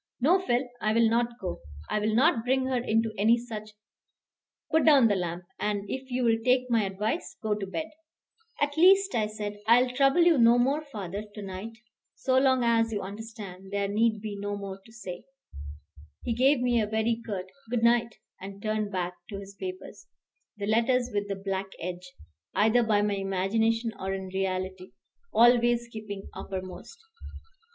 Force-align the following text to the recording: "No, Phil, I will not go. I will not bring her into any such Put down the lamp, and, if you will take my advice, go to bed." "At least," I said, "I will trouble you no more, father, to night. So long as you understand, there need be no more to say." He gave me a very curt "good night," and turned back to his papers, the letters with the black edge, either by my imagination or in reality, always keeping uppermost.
"No, 0.19 0.39
Phil, 0.39 0.67
I 0.81 0.93
will 0.93 1.07
not 1.11 1.37
go. 1.39 1.59
I 1.87 1.99
will 1.99 2.15
not 2.15 2.43
bring 2.43 2.65
her 2.65 2.79
into 2.83 3.13
any 3.19 3.37
such 3.37 3.73
Put 4.71 4.83
down 4.83 5.07
the 5.07 5.15
lamp, 5.15 5.43
and, 5.59 5.87
if 5.87 6.09
you 6.09 6.23
will 6.23 6.39
take 6.43 6.71
my 6.71 6.85
advice, 6.85 7.37
go 7.43 7.53
to 7.53 7.67
bed." 7.67 7.85
"At 8.59 8.75
least," 8.77 9.13
I 9.13 9.27
said, 9.27 9.59
"I 9.67 9.79
will 9.83 9.91
trouble 9.93 10.23
you 10.23 10.39
no 10.39 10.57
more, 10.57 10.81
father, 10.81 11.23
to 11.35 11.41
night. 11.43 11.73
So 12.15 12.39
long 12.39 12.63
as 12.63 12.91
you 12.91 13.03
understand, 13.03 13.69
there 13.71 13.87
need 13.87 14.21
be 14.21 14.35
no 14.35 14.57
more 14.57 14.81
to 14.83 14.91
say." 14.91 15.25
He 16.23 16.33
gave 16.33 16.61
me 16.61 16.81
a 16.81 16.87
very 16.87 17.21
curt 17.23 17.51
"good 17.69 17.83
night," 17.83 18.15
and 18.41 18.59
turned 18.59 18.91
back 18.91 19.13
to 19.29 19.37
his 19.37 19.53
papers, 19.53 20.07
the 20.57 20.65
letters 20.65 21.11
with 21.13 21.27
the 21.27 21.35
black 21.35 21.67
edge, 21.79 22.11
either 22.55 22.81
by 22.81 23.03
my 23.03 23.17
imagination 23.17 23.93
or 23.99 24.13
in 24.15 24.29
reality, 24.29 24.93
always 25.31 25.87
keeping 25.89 26.23
uppermost. 26.33 26.97